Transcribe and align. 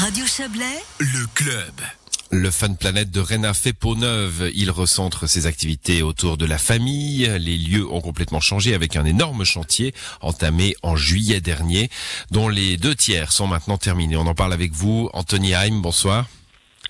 Radio 0.00 0.24
Chablais, 0.24 0.64
le 0.98 1.26
club. 1.34 1.74
Le 2.30 2.50
Fun 2.50 2.72
Planet 2.72 3.10
de 3.10 3.20
Réna 3.20 3.52
fait 3.52 3.74
peau 3.74 3.94
neuve. 3.94 4.50
Il 4.54 4.70
recentre 4.70 5.28
ses 5.28 5.44
activités 5.44 6.00
autour 6.00 6.38
de 6.38 6.46
la 6.46 6.56
famille. 6.56 7.30
Les 7.38 7.58
lieux 7.58 7.86
ont 7.86 8.00
complètement 8.00 8.40
changé 8.40 8.72
avec 8.72 8.96
un 8.96 9.04
énorme 9.04 9.44
chantier 9.44 9.92
entamé 10.22 10.74
en 10.82 10.96
juillet 10.96 11.42
dernier, 11.42 11.90
dont 12.30 12.48
les 12.48 12.78
deux 12.78 12.94
tiers 12.94 13.30
sont 13.30 13.46
maintenant 13.46 13.76
terminés. 13.76 14.16
On 14.16 14.26
en 14.26 14.34
parle 14.34 14.54
avec 14.54 14.72
vous, 14.72 15.10
Anthony 15.12 15.52
Heim. 15.52 15.82
Bonsoir. 15.82 16.30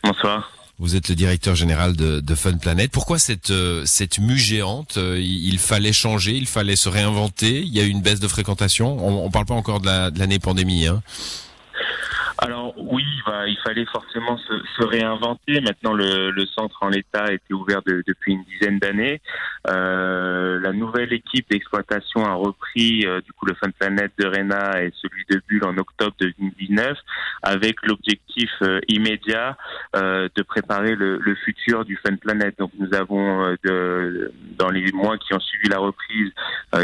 Bonsoir. 0.05 0.49
Vous 0.79 0.95
êtes 0.95 1.09
le 1.09 1.17
directeur 1.17 1.57
général 1.57 1.97
de, 1.97 2.21
de 2.21 2.35
Fun 2.37 2.59
Planet. 2.59 2.93
Pourquoi 2.93 3.19
cette 3.19 3.51
euh, 3.51 3.83
cette 3.87 4.21
mue 4.21 4.39
géante? 4.39 4.99
Euh, 4.99 5.19
Il 5.21 5.59
fallait 5.59 5.93
changer, 5.93 6.37
il 6.37 6.47
fallait 6.47 6.77
se 6.77 6.89
réinventer. 6.89 7.59
Il 7.59 7.75
y 7.75 7.81
a 7.81 7.83
eu 7.83 7.89
une 7.89 8.03
baisse 8.03 8.21
de 8.21 8.29
fréquentation. 8.29 9.05
On, 9.05 9.25
on 9.27 9.31
parle 9.33 9.47
pas 9.47 9.55
encore 9.55 9.81
de 9.81 10.17
l'année 10.17 10.39
pandémie. 10.39 10.87
Hein. 10.87 11.03
Alors 12.51 12.75
oui, 12.79 13.05
bah, 13.25 13.47
il 13.47 13.57
fallait 13.59 13.85
forcément 13.85 14.37
se, 14.37 14.85
réinventer. 14.85 15.61
Maintenant, 15.61 15.93
le, 15.93 16.45
centre 16.47 16.83
en 16.83 16.89
l'état 16.89 17.27
a 17.27 17.33
été 17.33 17.55
ouvert 17.55 17.81
depuis 17.85 18.33
une 18.33 18.43
dizaine 18.43 18.81
d'années. 18.81 19.21
Euh, 19.69 20.59
la 20.59 20.73
nouvelle 20.73 21.13
équipe 21.13 21.49
d'exploitation 21.49 22.25
a 22.25 22.35
repris 22.35 23.07
euh, 23.07 23.21
du 23.21 23.33
coup 23.33 23.47
le 23.47 23.55
Fun 23.55 23.71
Planet 23.79 24.11
de 24.19 24.27
Rena 24.27 24.83
et 24.83 24.91
celui 25.01 25.25
de 25.31 25.41
Bulle 25.47 25.65
en 25.65 25.77
octobre 25.79 26.17
2019, 26.19 26.99
avec 27.43 27.77
l'objectif 27.87 28.51
euh, 28.63 28.81
immédiat 28.89 29.57
de 29.95 30.43
préparer 30.43 30.97
le, 30.97 31.19
le, 31.19 31.35
futur 31.37 31.85
du 31.85 31.97
Fun 32.05 32.17
Planet. 32.17 32.59
Donc 32.59 32.73
nous 32.79 32.93
avons 32.95 33.57
de, 33.63 34.33
dans 34.59 34.71
les 34.71 34.91
mois 34.93 35.19
qui 35.19 35.35
ont 35.35 35.41
suivi 35.41 35.69
la 35.69 35.79
reprise 35.79 36.33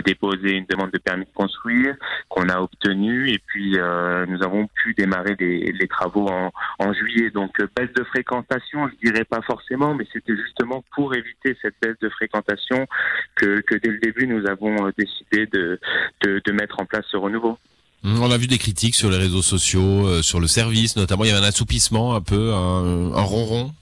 déposé 0.04 0.52
une 0.52 0.66
demande 0.66 0.90
de 0.92 0.98
permis 0.98 1.24
de 1.24 1.30
construire 1.34 1.96
qu'on 2.28 2.48
a 2.48 2.60
obtenue 2.60 3.30
et 3.30 3.38
puis 3.38 3.72
nous 3.72 4.42
avons 4.42 4.68
pu 4.68 4.94
démarrer 4.94 5.34
des 5.34 5.55
les, 5.72 5.88
travaux 5.88 6.28
en, 6.28 6.92
juillet. 6.92 7.30
Donc 7.30 7.60
euh, 7.60 7.68
baisse 7.76 7.92
de 7.94 8.04
fréquentation, 8.04 8.88
je 8.88 9.10
dirais 9.10 9.24
pas 9.24 9.40
forcément, 9.42 9.94
mais 9.94 10.06
c'était 10.12 10.36
justement 10.36 10.84
pour 10.94 11.14
éviter 11.14 11.56
cette 11.62 11.74
baisse 11.82 11.98
de 12.00 12.08
fréquentation 12.08 12.86
que, 13.34 13.62
dès 13.70 13.90
le 13.90 13.98
début 13.98 14.26
nous 14.26 14.46
avons 14.46 14.86
euh, 14.86 14.90
décidé 14.96 15.46
de 15.46 16.52
mettre 16.52 16.80
en 16.80 16.86
place 16.86 17.04
ce 17.10 17.16
renouveau. 17.16 17.58
Mmh, 18.02 18.22
on 18.22 18.30
a 18.30 18.38
vu 18.38 18.46
des 18.46 18.58
critiques 18.58 18.94
sur 18.94 19.10
les 19.10 19.16
réseaux 19.16 19.42
sociaux, 19.42 20.06
euh, 20.06 20.22
sur 20.22 20.38
le 20.38 20.46
service 20.46 20.96
notamment. 20.96 21.24
Il 21.24 21.30
y 21.30 21.30
avait 21.32 21.44
un 21.44 21.48
assoupissement, 21.48 22.14
un 22.14 22.20
peu, 22.20 22.52
un, 22.52 23.12
un 23.12 23.22
ronron. 23.22 23.72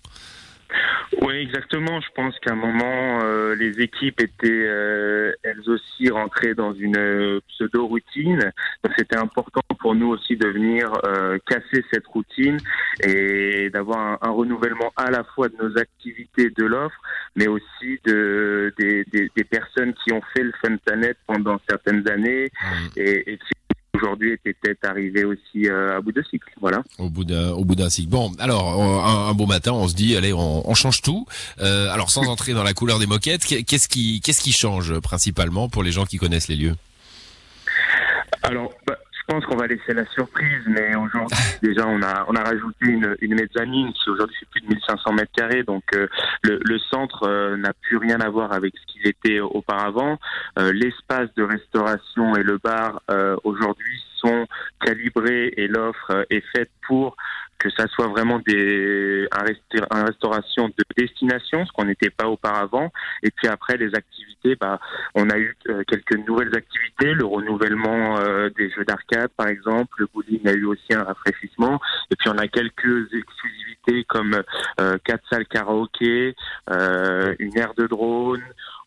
Oui, 1.24 1.36
exactement. 1.36 2.02
Je 2.02 2.08
pense 2.14 2.38
qu'à 2.40 2.52
un 2.52 2.56
moment, 2.56 3.20
euh, 3.22 3.54
les 3.54 3.80
équipes 3.80 4.20
étaient 4.20 4.66
euh, 4.66 5.32
elles 5.42 5.70
aussi 5.70 6.10
rentrées 6.10 6.54
dans 6.54 6.74
une 6.74 6.98
euh, 6.98 7.40
pseudo-routine. 7.48 8.52
Donc 8.82 8.92
c'était 8.98 9.16
important 9.16 9.62
pour 9.78 9.94
nous 9.94 10.08
aussi 10.08 10.36
de 10.36 10.48
venir 10.48 10.92
casser 11.46 11.84
cette 11.92 12.06
routine 12.06 12.58
et 13.02 13.70
d'avoir 13.70 13.98
un, 13.98 14.18
un, 14.20 14.30
renouvellement 14.30 14.92
à 14.96 15.10
la 15.10 15.24
fois 15.24 15.48
de 15.48 15.56
nos 15.56 15.78
activités, 15.78 16.50
de 16.50 16.64
l'offre, 16.64 17.00
mais 17.36 17.48
aussi 17.48 18.00
de, 18.04 18.72
des, 18.78 19.04
des, 19.04 19.30
des, 19.34 19.44
personnes 19.44 19.94
qui 19.94 20.12
ont 20.12 20.22
fait 20.34 20.42
le 20.42 20.52
Fun 20.62 20.76
Planet 20.84 21.16
pendant 21.26 21.58
certaines 21.68 22.08
années 22.08 22.50
et, 22.96 23.32
et 23.32 23.36
qui 23.38 23.53
aujourd'hui 23.94 24.32
était 24.32 24.54
peut-être 24.54 24.84
arrivé 24.84 25.24
aussi 25.24 25.68
euh, 25.68 25.96
à 25.96 26.00
bout 26.00 26.12
de 26.12 26.22
cycle. 26.22 26.48
Voilà. 26.60 26.82
Au 26.98 27.08
bout 27.08 27.24
d'un 27.24 27.50
au 27.50 27.64
bout 27.64 27.74
d'un 27.74 27.90
cycle. 27.90 28.10
Bon, 28.10 28.32
alors 28.38 28.80
un, 28.80 29.28
un, 29.28 29.34
beau 29.34 29.46
matin, 29.46 29.72
on 29.72 29.88
se 29.88 29.94
dit 29.94 30.16
allez, 30.16 30.32
on, 30.32 30.68
on 30.68 30.74
change 30.74 31.02
tout. 31.02 31.26
Euh, 31.60 31.88
alors 31.90 32.10
sans 32.10 32.28
entrer 32.28 32.52
dans 32.52 32.64
la 32.64 32.74
couleur 32.74 32.98
des 32.98 33.06
moquettes, 33.06 33.44
qu'est-ce 33.44 33.88
qui 33.88 34.20
qu'est-ce 34.20 34.42
qui 34.42 34.52
change 34.52 34.98
principalement 35.00 35.68
pour 35.68 35.82
les 35.82 35.92
gens 35.92 36.04
qui 36.04 36.18
connaissent 36.18 36.48
les 36.48 36.56
lieux? 36.56 36.74
Alors. 38.42 38.72
Bah, 38.86 38.96
je 39.26 39.34
pense 39.34 39.46
qu'on 39.46 39.56
va 39.56 39.66
laisser 39.66 39.94
la 39.94 40.04
surprise, 40.06 40.62
mais 40.66 40.94
aujourd'hui, 40.96 41.38
déjà, 41.62 41.86
on 41.86 42.02
a, 42.02 42.26
on 42.28 42.34
a 42.34 42.42
rajouté 42.42 42.86
une, 42.86 43.16
une 43.20 43.34
mezzanine 43.34 43.92
qui 43.92 44.10
aujourd'hui 44.10 44.36
fait 44.38 44.46
plus 44.50 44.60
de 44.60 44.66
1500 44.68 45.12
mètres 45.14 45.32
carrés. 45.32 45.62
Donc, 45.62 45.82
euh, 45.94 46.06
le, 46.42 46.60
le, 46.62 46.78
centre 46.78 47.26
euh, 47.26 47.56
n'a 47.56 47.72
plus 47.72 47.96
rien 47.96 48.20
à 48.20 48.28
voir 48.28 48.52
avec 48.52 48.74
ce 48.76 48.92
qu'il 48.92 49.08
était 49.08 49.40
auparavant. 49.40 50.18
Euh, 50.58 50.72
l'espace 50.72 51.28
de 51.36 51.42
restauration 51.42 52.36
et 52.36 52.42
le 52.42 52.58
bar 52.58 53.00
aujourd'hui 53.44 54.02
sont 54.16 54.46
calibrés 54.80 55.52
et 55.56 55.68
l'offre 55.68 56.26
est 56.30 56.44
faite 56.54 56.70
pour 56.86 57.16
que 57.64 57.70
ça 57.70 57.86
soit 57.88 58.08
vraiment 58.08 58.40
des 58.46 59.26
un, 59.32 59.98
un 59.98 60.04
restauration 60.04 60.68
de 60.68 60.84
destination, 60.98 61.64
ce 61.64 61.72
qu'on 61.72 61.86
n'était 61.86 62.10
pas 62.10 62.28
auparavant. 62.28 62.92
Et 63.22 63.30
puis 63.30 63.48
après 63.48 63.78
les 63.78 63.94
activités, 63.94 64.54
bah, 64.60 64.78
on 65.14 65.30
a 65.30 65.38
eu 65.38 65.56
euh, 65.70 65.82
quelques 65.88 66.18
nouvelles 66.26 66.54
activités, 66.54 67.14
le 67.14 67.24
renouvellement 67.24 68.18
euh, 68.18 68.50
des 68.58 68.70
jeux 68.70 68.84
d'arcade 68.84 69.30
par 69.34 69.48
exemple, 69.48 69.94
le 69.96 70.08
bowling 70.12 70.46
a 70.46 70.52
eu 70.52 70.66
aussi 70.66 70.92
un 70.92 71.04
rafraîchissement. 71.04 71.80
Et 72.10 72.16
puis 72.16 72.28
on 72.28 72.36
a 72.36 72.48
quelques 72.48 73.08
exclusivités 73.14 74.04
comme 74.04 74.42
euh, 74.80 74.98
quatre 75.02 75.24
salles 75.30 75.46
karaoké, 75.46 76.34
une 76.68 77.58
aire 77.58 77.72
de 77.78 77.86
drone. 77.86 78.42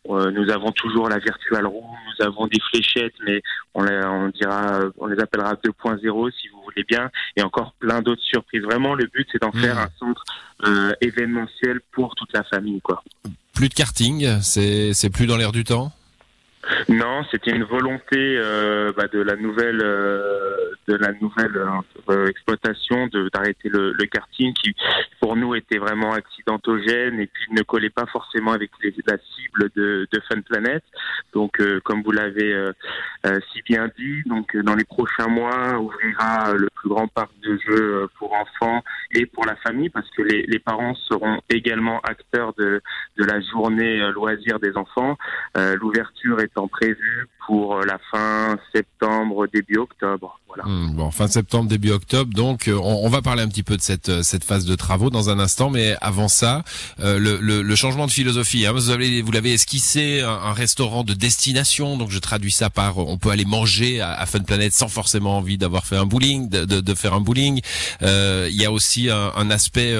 Nous 0.08 0.50
avons 0.50 0.70
toujours 0.72 1.08
la 1.08 1.18
virtual 1.18 1.66
room, 1.66 1.84
nous 1.84 2.24
avons 2.24 2.46
des 2.46 2.60
fléchettes, 2.70 3.14
mais 3.26 3.42
on, 3.74 3.82
les, 3.82 4.00
on 4.04 4.28
dira, 4.28 4.80
on 4.96 5.06
les 5.06 5.20
appellera 5.20 5.54
2.0 5.54 6.32
si 6.32 6.48
vous 6.48 6.57
bien, 6.84 7.10
et 7.36 7.42
encore 7.42 7.72
plein 7.78 8.02
d'autres 8.02 8.22
surprises. 8.22 8.62
Vraiment, 8.62 8.94
le 8.94 9.06
but 9.06 9.28
c'est 9.32 9.40
d'en 9.40 9.50
mmh. 9.52 9.60
faire 9.60 9.78
un 9.78 9.88
centre 9.98 10.24
euh, 10.66 10.92
événementiel 11.00 11.80
pour 11.92 12.14
toute 12.14 12.32
la 12.32 12.42
famille, 12.44 12.80
quoi. 12.80 13.02
Plus 13.54 13.68
de 13.68 13.74
karting, 13.74 14.40
c'est 14.40 15.10
plus 15.10 15.26
dans 15.26 15.36
l'air 15.36 15.52
du 15.52 15.64
temps? 15.64 15.92
Non, 16.88 17.24
c'était 17.30 17.52
une 17.52 17.64
volonté 17.64 18.16
euh, 18.16 18.92
bah, 18.96 19.06
de 19.12 19.20
la 19.20 19.36
nouvelle 19.36 19.80
euh, 19.82 20.72
de 20.86 20.94
la 20.94 21.12
nouvelle 21.20 21.56
euh, 22.08 22.26
exploitation 22.26 23.08
d'arrêter 23.32 23.68
le, 23.68 23.92
le, 23.92 24.06
karting 24.06 24.52
qui 24.54 24.74
nous 25.36 25.54
était 25.54 25.78
vraiment 25.78 26.12
accidentogène 26.12 27.20
et 27.20 27.26
puis 27.26 27.44
ne 27.52 27.62
collait 27.62 27.90
pas 27.90 28.06
forcément 28.06 28.52
avec 28.52 28.70
les, 28.82 28.94
la 29.06 29.16
cible 29.18 29.70
de, 29.74 30.06
Fun 30.28 30.40
Planet. 30.42 30.82
Donc 31.32 31.60
euh, 31.60 31.80
comme 31.84 32.02
vous 32.02 32.10
l'avez 32.10 32.52
euh, 32.52 32.72
si 33.52 33.62
bien 33.62 33.88
dit, 33.98 34.22
donc 34.26 34.56
dans 34.56 34.74
les 34.74 34.84
prochains 34.84 35.28
mois 35.28 35.78
ouvrira 35.78 36.52
le 36.54 36.68
plus 36.74 36.88
grand 36.88 37.08
parc 37.08 37.30
de 37.42 37.58
jeux 37.66 38.08
pour 38.18 38.32
enfants 38.32 38.82
et 39.14 39.26
pour 39.26 39.46
la 39.46 39.56
famille 39.56 39.88
parce 39.88 40.08
que 40.10 40.22
les, 40.22 40.58
parents 40.58 40.94
seront 41.08 41.40
également 41.48 42.00
acteurs 42.00 42.52
de 42.54 42.82
la 43.16 43.40
journée 43.40 43.98
loisir 44.12 44.58
des 44.58 44.76
enfants. 44.76 45.16
L'ouverture 45.54 46.40
est 46.40 46.52
prévu 46.66 47.28
pour 47.48 47.76
euh, 47.76 47.84
la 47.86 47.98
fin 48.10 48.56
septembre, 48.74 49.46
début 49.52 49.78
octobre. 49.78 50.38
Voilà. 50.46 50.64
Mmh, 50.64 50.96
bon, 50.96 51.10
fin 51.10 51.26
septembre, 51.26 51.68
début 51.68 51.90
octobre. 51.90 52.30
Donc, 52.34 52.68
euh, 52.68 52.78
on, 52.82 53.08
va 53.08 53.22
parler 53.22 53.42
un 53.42 53.48
petit 53.48 53.62
peu 53.62 53.76
de 53.76 53.80
cette 53.80 54.08
euh, 54.10 54.22
phase 54.22 54.66
de 54.66 54.74
travaux 54.74 55.10
un 55.26 55.38
instant, 55.38 55.70
mais 55.70 55.94
avant 56.00 56.28
ça, 56.28 56.62
euh, 57.00 57.18
le, 57.18 57.74
changement 57.76 58.06
de 58.06 58.12
philosophie. 58.12 58.66
Hein, 58.66 58.72
vous 58.72 58.90
avez 58.90 59.22
vous 59.22 59.32
l'avez 59.32 59.52
esquissé, 59.52 60.20
un, 60.20 60.52
restaurant 60.52 61.04
de 61.04 61.14
destination. 61.14 61.96
Donc, 61.96 62.10
je 62.10 62.18
traduis 62.18 62.52
ça 62.52 62.70
par 62.70 62.98
on 62.98 63.18
peut 63.18 63.30
aller 63.30 63.44
manger 63.44 64.00
à, 64.00 64.24
Fun 64.26 64.40
Planet 64.40 64.72
sans 64.72 64.88
forcément 64.88 65.38
envie 65.38 65.58
d'avoir 65.58 65.86
fait 65.86 65.96
un 65.96 66.06
bowling, 66.06 66.48
de, 66.48 66.94
faire 66.94 67.14
un 67.14 67.20
bowling. 67.20 67.60
Il 68.00 68.62
y 68.62 68.64
a 68.64 68.72
aussi 68.72 69.10
un, 69.10 69.50
aspect 69.50 69.94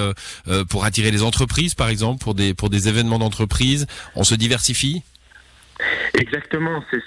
pour 0.68 0.84
attirer 0.84 1.10
les 1.10 1.22
entreprises, 1.22 1.74
par 1.74 1.88
exemple, 1.88 2.22
pour 2.22 2.34
des 2.34 2.54
pour 2.54 2.70
des 2.70 2.88
événements 2.88 3.18
d'entreprise. 3.18 3.86
On 4.14 4.24
se 4.24 4.34
diversifie? 4.34 5.02
Exactement, 6.14 6.82
c'est 6.90 7.02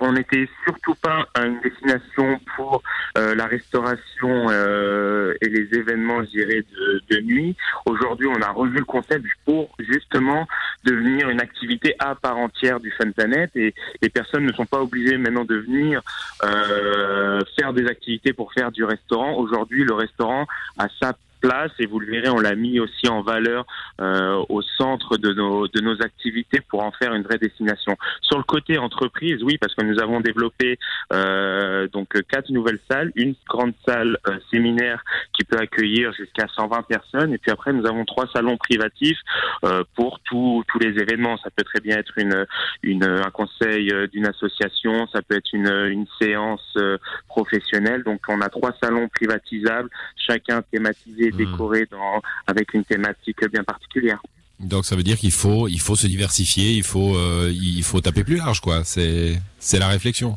on 0.00 0.12
n'était 0.12 0.48
surtout 0.64 0.94
pas 0.94 1.26
à 1.34 1.44
une 1.44 1.60
destination 1.60 2.40
pour 2.56 2.82
euh, 3.16 3.34
la 3.34 3.46
restauration 3.46 4.46
euh, 4.48 5.34
et 5.40 5.48
les 5.48 5.76
événements, 5.76 6.22
je 6.24 6.30
dirais, 6.30 6.64
de, 6.72 7.02
de 7.10 7.20
nuit. 7.22 7.56
Aujourd'hui, 7.86 8.28
on 8.28 8.40
a 8.40 8.50
revu 8.50 8.78
le 8.78 8.84
concept 8.84 9.24
pour 9.44 9.74
justement 9.78 10.46
devenir 10.84 11.28
une 11.30 11.40
à 11.98 12.14
part 12.14 12.36
entière 12.38 12.80
du 12.80 12.90
Fun 12.90 13.10
et 13.54 13.74
les 14.02 14.08
personnes 14.08 14.44
ne 14.44 14.52
sont 14.52 14.66
pas 14.66 14.80
obligées 14.80 15.16
maintenant 15.16 15.44
de 15.44 15.56
venir 15.56 16.02
euh, 16.44 17.40
faire 17.58 17.72
des 17.72 17.86
activités 17.86 18.32
pour 18.32 18.52
faire 18.52 18.70
du 18.70 18.84
restaurant. 18.84 19.34
Aujourd'hui, 19.36 19.84
le 19.84 19.94
restaurant 19.94 20.46
a 20.78 20.88
sa 21.00 21.14
place 21.40 21.72
et 21.78 21.86
vous 21.86 22.00
le 22.00 22.10
verrez, 22.10 22.28
on 22.28 22.40
l'a 22.40 22.54
mis 22.54 22.80
aussi 22.80 23.08
en 23.08 23.22
valeur 23.22 23.66
euh, 24.00 24.44
au 24.48 24.62
centre 24.62 25.16
de 25.16 25.32
nos, 25.32 25.68
de 25.68 25.80
nos 25.80 26.00
activités 26.02 26.60
pour 26.60 26.82
en 26.82 26.92
faire 26.92 27.14
une 27.14 27.22
vraie 27.22 27.38
destination. 27.38 27.96
Sur 28.22 28.38
le 28.38 28.44
côté 28.44 28.78
entreprise, 28.78 29.42
oui, 29.42 29.58
parce 29.58 29.74
que 29.74 29.84
nous 29.84 30.00
avons 30.00 30.20
développé 30.20 30.78
euh, 31.12 31.88
donc 31.88 32.08
quatre 32.28 32.50
nouvelles 32.50 32.80
salles, 32.90 33.12
une 33.14 33.34
grande 33.48 33.72
salle 33.86 34.18
euh, 34.28 34.38
séminaire 34.50 35.02
qui 35.32 35.44
peut 35.44 35.58
accueillir 35.58 36.12
jusqu'à 36.12 36.46
120 36.48 36.82
personnes 36.82 37.32
et 37.32 37.38
puis 37.38 37.50
après 37.50 37.72
nous 37.72 37.86
avons 37.86 38.04
trois 38.04 38.26
salons 38.32 38.56
privatifs 38.56 39.18
euh, 39.64 39.82
pour 39.94 40.20
tous 40.20 40.64
tous 40.68 40.78
les 40.78 41.00
événements. 41.00 41.36
Ça 41.38 41.50
peut 41.50 41.64
très 41.64 41.80
bien 41.80 41.96
être 41.96 42.16
une, 42.16 42.46
une 42.82 43.04
un 43.04 43.30
conseil 43.30 43.90
euh, 43.92 44.06
d'une 44.06 44.26
association, 44.26 45.06
ça 45.08 45.22
peut 45.22 45.36
être 45.36 45.52
une, 45.52 45.68
une 45.68 46.06
séance 46.20 46.76
professionnelle. 47.28 48.02
Donc 48.02 48.20
on 48.28 48.40
a 48.40 48.48
trois 48.48 48.72
salons 48.82 49.08
privatisables, 49.08 49.90
chacun 50.16 50.62
thématisé 50.62 51.27
et 51.28 51.32
décoré 51.32 51.86
dans, 51.90 52.22
avec 52.46 52.74
une 52.74 52.84
thématique 52.84 53.48
bien 53.50 53.64
particulière. 53.64 54.20
Donc 54.60 54.84
ça 54.84 54.96
veut 54.96 55.04
dire 55.04 55.16
qu'il 55.16 55.32
faut 55.32 55.68
il 55.68 55.80
faut 55.80 55.94
se 55.94 56.06
diversifier, 56.06 56.72
il 56.72 56.82
faut 56.82 57.16
euh, 57.16 57.52
il 57.54 57.82
faut 57.84 58.00
taper 58.00 58.24
plus 58.24 58.36
large 58.36 58.60
quoi. 58.60 58.82
C'est 58.84 59.40
c'est 59.58 59.78
la 59.78 59.88
réflexion. 59.88 60.36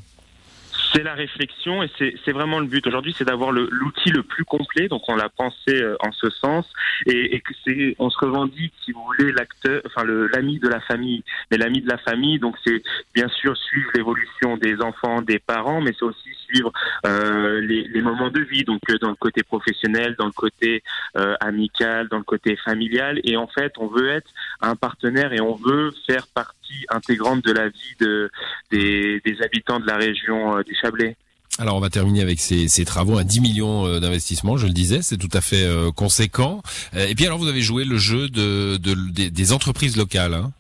C'est 0.94 1.04
la 1.04 1.14
réflexion 1.14 1.84
et 1.84 1.90
c'est 1.98 2.32
vraiment 2.34 2.60
le 2.60 2.66
but. 2.66 2.86
Aujourd'hui, 2.86 3.16
c'est 3.18 3.24
d'avoir 3.24 3.54
l'outil 3.54 4.10
le, 4.10 4.24
plus 4.24 4.44
complet. 4.44 4.90
Donc, 4.90 5.04
on 5.08 5.16
l'a 5.16 5.30
pensé 5.30 5.70
euh, 5.70 5.96
en 6.02 6.12
ce 6.12 6.30
sens 6.30 6.66
et, 7.06 7.36
et 7.36 7.40
que 7.40 7.54
c'est, 7.64 7.96
on 7.98 8.10
se 8.10 8.18
revendique, 8.18 8.74
si 8.84 8.92
vous 8.92 9.02
voulez, 9.06 9.32
l'acteur, 9.32 9.82
enfin 9.86 10.04
l'ami 10.06 10.60
de 10.60 10.68
la 10.68 10.82
famille. 10.82 11.24
Mais 11.50 11.58
l'ami 11.58 11.82
de 11.82 11.88
la 11.88 11.98
famille, 11.98 12.40
donc 12.40 12.58
c'est 12.66 12.84
bien 13.14 13.30
sûr 13.30 13.56
suivre 13.56 13.90
l'évolution 13.96 14.58
des 14.58 14.82
enfants, 14.82 15.22
des 15.22 15.40
parents, 15.40 15.80
mais 15.80 15.94
c'est 15.98 16.04
aussi 16.04 16.30
suivre 16.52 16.72
euh, 17.06 17.62
les, 17.62 17.88
les, 17.88 18.02
moments 18.02 18.30
de 18.30 18.42
vie. 18.42 18.64
Donc, 18.64 18.82
euh, 18.90 18.98
dans 19.00 19.10
le 19.10 19.16
côté 19.16 19.44
professionnel, 19.44 20.16
dans 20.18 20.26
le 20.26 20.32
côté 20.32 20.84
euh, 21.18 21.36
amical, 21.40 22.08
dans 22.10 22.18
le 22.18 22.24
côté 22.24 22.56
familial. 22.58 23.20
Et 23.24 23.38
en 23.38 23.48
fait, 23.48 23.74
on 23.78 23.88
veut 23.88 24.10
être 24.10 24.30
un 24.62 24.76
partenaire 24.76 25.34
et 25.34 25.42
on 25.42 25.56
veut 25.56 25.92
faire 26.08 26.28
partie 26.28 26.86
intégrante 26.90 27.44
de 27.44 27.52
la 27.52 27.70
vie 27.70 27.96
de, 28.00 28.30
des, 28.72 29.22
des 29.26 29.42
habitants 29.42 29.80
de 29.80 29.88
la 29.88 29.98
région 29.98 30.62
du 30.62 30.76
Chablais. 30.76 31.16
Alors 31.60 31.76
on 31.76 31.82
va 31.82 31.90
terminer 31.90 32.22
avec 32.22 32.40
ces, 32.40 32.70
ces 32.70 32.86
travaux 32.86 33.18
à 33.18 33.26
10 33.26 33.42
millions 33.42 34.00
d'investissements, 34.00 34.56
je 34.56 34.68
le 34.68 34.72
disais, 34.72 35.02
c'est 35.02 35.18
tout 35.18 35.30
à 35.34 35.42
fait 35.42 35.68
conséquent. 35.98 36.62
Et 36.96 37.14
puis 37.14 37.26
alors 37.26 37.38
vous 37.38 37.50
avez 37.50 37.60
joué 37.60 37.84
le 37.84 37.98
jeu 37.98 38.30
de, 38.30 38.78
de 38.78 39.30
des, 39.30 39.52
entreprises 39.52 39.98
locales. 39.98 40.34
Hein 40.34 40.52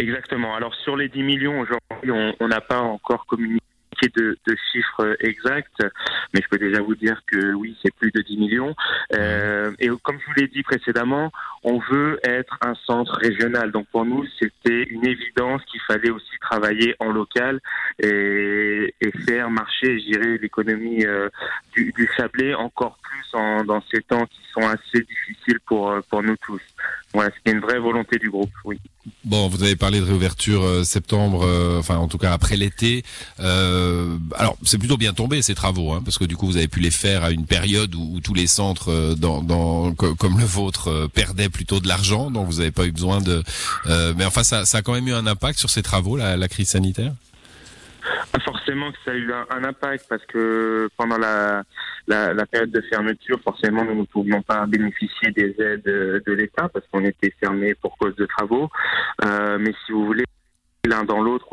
Exactement. 0.00 0.56
Alors 0.56 0.74
sur 0.76 0.96
les 0.96 1.08
10 1.10 1.22
millions 1.22 1.60
aujourd'hui, 1.60 2.10
on 2.40 2.48
n'a 2.48 2.62
pas 2.62 2.80
encore 2.80 3.26
communiqué 3.26 3.65
de, 4.14 4.38
de, 4.46 4.56
chiffres 4.72 5.16
exacts, 5.20 5.82
mais 6.32 6.40
je 6.42 6.48
peux 6.48 6.58
déjà 6.58 6.80
vous 6.80 6.94
dire 6.94 7.22
que 7.26 7.54
oui, 7.54 7.76
c'est 7.82 7.94
plus 7.94 8.10
de 8.10 8.20
10 8.20 8.36
millions. 8.36 8.74
Euh, 9.14 9.72
et 9.78 9.88
comme 10.02 10.18
je 10.20 10.26
vous 10.26 10.32
l'ai 10.36 10.48
dit 10.48 10.62
précédemment, 10.62 11.32
on 11.64 11.78
veut 11.78 12.18
être 12.24 12.58
un 12.60 12.74
centre 12.86 13.18
régional. 13.18 13.72
Donc 13.72 13.86
pour 13.88 14.04
nous, 14.04 14.24
c'était 14.38 14.84
une 14.84 15.06
évidence 15.06 15.62
qu'il 15.64 15.80
fallait 15.82 16.10
aussi 16.10 16.38
travailler 16.40 16.94
en 17.00 17.10
local 17.10 17.60
et, 17.98 18.94
et 19.00 19.12
faire 19.26 19.50
marcher, 19.50 19.98
je 20.00 20.04
dirais, 20.12 20.38
l'économie 20.38 21.04
euh, 21.04 21.28
du, 21.74 21.92
du 21.96 22.08
Chablais 22.16 22.54
encore 22.54 22.98
plus 23.02 23.38
en, 23.38 23.64
dans 23.64 23.82
ces 23.90 24.02
temps 24.02 24.26
qui 24.26 24.40
sont 24.52 24.66
assez 24.66 25.04
difficiles 25.04 25.60
pour, 25.66 25.90
euh, 25.90 26.00
pour 26.10 26.22
nous 26.22 26.36
tous. 26.44 26.60
Voilà, 27.14 27.30
c'était 27.36 27.52
une 27.52 27.62
vraie 27.62 27.78
volonté 27.78 28.18
du 28.18 28.30
groupe, 28.30 28.50
oui. 28.64 28.78
Bon, 29.24 29.48
vous 29.48 29.62
avez 29.62 29.76
parlé 29.76 30.00
de 30.00 30.04
réouverture 30.04 30.64
euh, 30.64 30.84
septembre, 30.84 31.44
euh, 31.46 31.78
enfin 31.78 31.96
en 31.96 32.08
tout 32.08 32.18
cas 32.18 32.32
après 32.32 32.56
l'été. 32.56 33.04
Euh, 33.40 34.16
alors 34.34 34.58
c'est 34.64 34.78
plutôt 34.78 34.96
bien 34.96 35.12
tombé 35.12 35.40
ces 35.42 35.54
travaux, 35.54 35.92
hein, 35.92 36.02
parce 36.04 36.18
que 36.18 36.24
du 36.24 36.36
coup 36.36 36.46
vous 36.46 36.56
avez 36.56 36.68
pu 36.68 36.80
les 36.80 36.90
faire 36.90 37.24
à 37.24 37.30
une 37.30 37.46
période 37.46 37.94
où, 37.94 38.20
tous 38.20 38.34
les 38.34 38.46
centres, 38.46 39.14
dans, 39.14 39.42
dans, 39.42 39.94
comme 39.94 40.38
le 40.38 40.44
vôtre, 40.44 41.08
perdaient 41.14 41.48
plutôt 41.48 41.80
de 41.80 41.88
l'argent, 41.88 42.30
donc 42.30 42.46
vous 42.48 42.58
n'avez 42.58 42.72
pas 42.72 42.86
eu 42.86 42.92
besoin 42.92 43.20
de. 43.20 43.42
mais 44.16 44.24
enfin 44.24 44.42
ça, 44.42 44.64
ça 44.64 44.78
a 44.78 44.82
quand 44.82 44.92
même 44.92 45.06
eu 45.08 45.12
un 45.14 45.26
impact 45.26 45.58
sur 45.58 45.70
ces 45.70 45.82
travaux, 45.82 46.16
la, 46.16 46.36
la 46.36 46.48
crise 46.48 46.68
sanitaire? 46.68 47.12
Forcément 48.44 48.92
que 48.92 48.98
ça 49.04 49.12
a 49.12 49.14
eu 49.14 49.32
un 49.32 49.64
impact 49.64 50.06
parce 50.08 50.24
que 50.26 50.88
pendant 50.96 51.18
la 51.18 51.62
la, 52.06 52.32
la, 52.34 52.46
période 52.46 52.70
de 52.70 52.80
fermeture, 52.82 53.40
forcément, 53.42 53.84
nous 53.84 53.94
ne 53.94 54.04
pouvions 54.04 54.42
pas 54.42 54.64
bénéficier 54.66 55.32
des 55.32 55.54
aides 55.58 55.82
de 55.82 56.32
l'État 56.32 56.68
parce 56.68 56.86
qu'on 56.88 57.04
était 57.04 57.34
fermé 57.40 57.74
pour 57.74 57.96
cause 57.98 58.14
de 58.16 58.26
travaux. 58.26 58.68
Euh, 59.24 59.58
mais 59.58 59.72
si 59.84 59.92
vous 59.92 60.06
voulez. 60.06 60.24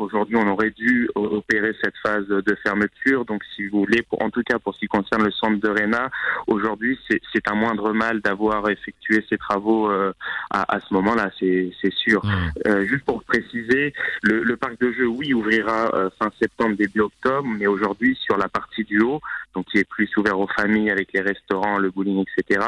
Aujourd'hui, 0.04 0.36
on 0.36 0.46
aurait 0.46 0.70
dû 0.70 1.08
opérer 1.14 1.74
cette 1.82 1.94
phase 2.02 2.26
de 2.26 2.54
fermeture. 2.62 3.24
Donc, 3.24 3.42
si 3.56 3.66
vous 3.68 3.80
voulez, 3.80 4.02
pour, 4.02 4.22
en 4.22 4.28
tout 4.28 4.42
cas 4.42 4.58
pour 4.58 4.74
ce 4.74 4.80
qui 4.80 4.86
concerne 4.86 5.24
le 5.24 5.30
centre 5.30 5.58
de 5.58 5.68
Réna, 5.68 6.10
aujourd'hui, 6.46 6.98
c'est 7.08 7.48
un 7.48 7.54
moindre 7.54 7.92
mal 7.92 8.20
d'avoir 8.20 8.68
effectué 8.68 9.24
ces 9.30 9.38
travaux 9.38 9.90
euh, 9.90 10.12
à, 10.50 10.76
à, 10.76 10.80
ce 10.80 10.92
moment-là, 10.92 11.30
c'est 11.40 11.72
sûr. 11.96 12.24
Mmh. 12.24 12.30
Euh, 12.66 12.86
juste 12.86 13.04
pour 13.04 13.24
préciser, 13.24 13.94
le, 14.22 14.42
le, 14.42 14.56
parc 14.56 14.78
de 14.78 14.92
jeux, 14.92 15.06
oui, 15.06 15.32
ouvrira 15.32 15.90
euh, 15.94 16.10
fin 16.18 16.30
septembre, 16.38 16.76
début 16.76 17.00
octobre, 17.00 17.48
mais 17.48 17.66
aujourd'hui, 17.66 18.16
sur 18.20 18.36
la 18.36 18.48
partie 18.48 18.84
du 18.84 19.00
haut, 19.00 19.20
donc 19.54 19.66
qui 19.66 19.78
est 19.78 19.88
plus 19.88 20.10
ouvert 20.18 20.38
aux 20.38 20.48
familles 20.48 20.90
avec 20.90 21.12
les 21.14 21.22
restaurants, 21.22 21.78
le 21.78 21.90
bowling, 21.90 22.24
etc. 22.36 22.60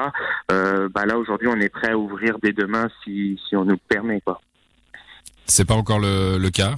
Bah 0.49 1.05
là, 1.05 1.19
aujourd'hui, 1.19 1.49
on 1.49 1.61
est 1.61 1.69
prêt 1.69 1.91
à 1.91 1.99
ouvrir 1.99 2.39
dès 2.43 2.53
demain 2.53 2.89
si, 3.05 3.39
si 3.47 3.57
on 3.57 3.65
nous 3.65 3.77
permet, 3.77 4.21
quoi. 4.23 4.41
C'est 5.47 5.65
pas 5.65 5.75
encore 5.75 6.01
le, 6.01 6.39
le 6.39 6.51
cas? 6.51 6.75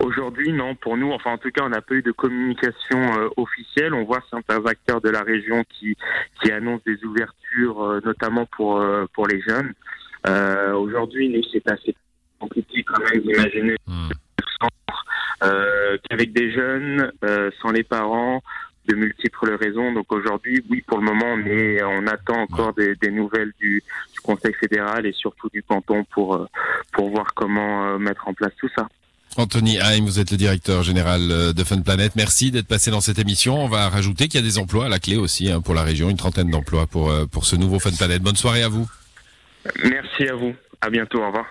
Aujourd'hui, 0.00 0.52
non. 0.52 0.74
Pour 0.74 0.96
nous, 0.96 1.12
enfin, 1.12 1.32
en 1.32 1.38
tout 1.38 1.50
cas, 1.50 1.62
on 1.64 1.68
n'a 1.68 1.80
pas 1.80 1.94
eu 1.94 2.02
de 2.02 2.12
communication 2.12 3.00
euh, 3.18 3.28
officielle. 3.36 3.94
On 3.94 4.04
voit 4.04 4.22
certains 4.30 4.64
acteurs 4.66 5.00
de 5.00 5.10
la 5.10 5.22
région 5.22 5.64
qui 5.68 5.96
qui 6.40 6.50
annoncent 6.52 6.82
des 6.86 7.02
ouvertures, 7.04 7.82
euh, 7.82 8.00
notamment 8.04 8.46
pour 8.46 8.80
euh, 8.80 9.06
pour 9.14 9.26
les 9.26 9.40
jeunes. 9.40 9.72
Aujourd'hui, 10.74 11.46
c'est 11.52 11.70
assez 11.70 11.94
compliqué 12.40 12.82
quand 12.82 12.98
même 12.98 13.20
d'imaginer 13.20 13.76
hmm. 13.86 14.08
qu'avec 16.08 16.32
des 16.32 16.50
jeunes, 16.50 17.12
sans 17.60 17.70
les 17.70 17.82
parents, 17.82 18.40
de 18.86 18.94
multiples 18.94 19.54
raisons. 19.54 19.92
Donc 19.92 20.12
aujourd'hui, 20.12 20.64
oui, 20.70 20.82
pour 20.86 20.98
le 20.98 21.04
moment, 21.04 21.36
mais 21.36 21.82
on 21.82 22.06
attend 22.06 22.40
encore 22.40 22.74
des, 22.74 22.94
des 22.96 23.10
nouvelles 23.10 23.52
du, 23.58 23.82
du, 24.12 24.20
Conseil 24.20 24.54
fédéral 24.54 25.06
et 25.06 25.12
surtout 25.12 25.48
du 25.52 25.62
canton 25.62 26.04
pour, 26.04 26.34
euh, 26.34 26.46
pour 26.92 27.10
voir 27.10 27.34
comment 27.34 27.86
euh, 27.86 27.98
mettre 27.98 28.28
en 28.28 28.34
place 28.34 28.52
tout 28.58 28.70
ça. 28.76 28.88
Anthony 29.36 29.78
Haim, 29.78 30.04
vous 30.04 30.20
êtes 30.20 30.30
le 30.30 30.36
directeur 30.36 30.82
général 30.82 31.30
euh, 31.30 31.52
de 31.52 31.64
Fun 31.64 31.80
Planet. 31.80 32.12
Merci 32.16 32.50
d'être 32.50 32.66
passé 32.66 32.90
dans 32.90 33.00
cette 33.00 33.18
émission. 33.18 33.62
On 33.62 33.68
va 33.68 33.88
rajouter 33.88 34.28
qu'il 34.28 34.40
y 34.40 34.44
a 34.44 34.46
des 34.46 34.58
emplois 34.58 34.86
à 34.86 34.88
la 34.88 34.98
clé 34.98 35.16
aussi 35.16 35.50
hein, 35.50 35.60
pour 35.60 35.74
la 35.74 35.82
région, 35.82 36.10
une 36.10 36.16
trentaine 36.16 36.50
d'emplois 36.50 36.86
pour, 36.86 37.12
pour 37.30 37.44
ce 37.44 37.56
nouveau 37.56 37.78
Fun 37.78 37.92
Planet. 37.92 38.22
Bonne 38.22 38.36
soirée 38.36 38.62
à 38.62 38.68
vous. 38.68 38.88
Merci 39.82 40.28
à 40.28 40.34
vous. 40.34 40.54
À 40.80 40.90
bientôt. 40.90 41.22
Au 41.22 41.26
revoir. 41.26 41.46